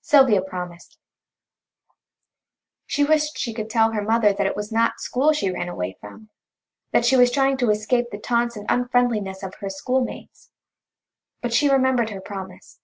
[0.00, 0.98] Sylvia promised.
[2.86, 5.98] She wished she could tell her mother that it was not school she ran away
[6.00, 6.30] from;
[6.92, 10.48] that she was trying to escape the taunts and unfriendliness of her schoolmates.
[11.42, 12.80] But she remembered her promise.